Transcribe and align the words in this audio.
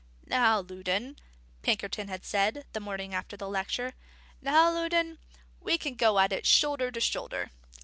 "Now, 0.25 0.61
Loudon," 0.67 1.17
Pinkerton 1.61 2.07
had 2.07 2.25
said, 2.25 2.65
the 2.73 2.79
morning 2.79 3.13
after 3.13 3.37
the 3.37 3.47
lecture, 3.47 3.93
"now 4.41 4.71
Loudon, 4.71 5.19
we 5.59 5.77
can 5.77 5.93
go 5.93 6.17
at 6.17 6.33
it 6.33 6.43
shoulder 6.47 6.89
to 6.89 6.99
shoulder. 6.99 7.51